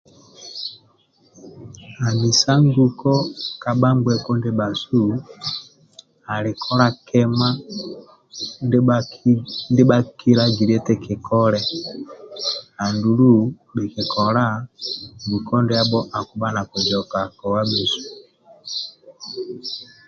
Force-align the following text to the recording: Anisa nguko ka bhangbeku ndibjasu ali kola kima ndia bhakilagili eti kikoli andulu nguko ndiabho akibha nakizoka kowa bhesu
Anisa 2.07 2.51
nguko 2.65 3.11
ka 3.61 3.71
bhangbeku 3.79 4.29
ndibjasu 4.37 5.01
ali 6.33 6.51
kola 6.63 6.87
kima 7.07 7.49
ndia 9.71 9.87
bhakilagili 9.89 10.71
eti 10.79 10.95
kikoli 11.03 11.61
andulu 12.85 13.31
nguko 15.25 15.53
ndiabho 15.63 15.99
akibha 16.19 16.47
nakizoka 16.55 17.19
kowa 17.37 17.61
bhesu 17.69 18.09